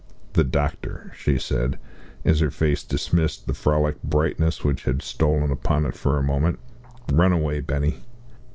"The 0.33 0.43
doctor," 0.43 1.11
she 1.15 1.37
said, 1.37 1.77
as 2.25 2.39
her 2.39 2.49
face 2.49 2.81
dismissed 2.83 3.45
the 3.45 3.53
frolic 3.53 4.01
brightness 4.01 4.63
which 4.63 4.85
had 4.85 5.03
stolen 5.03 5.51
upon 5.51 5.85
it 5.85 5.93
for 5.93 6.17
a 6.17 6.23
moment. 6.23 6.57
"Run 7.13 7.33
away, 7.33 7.59
Benny." 7.59 8.01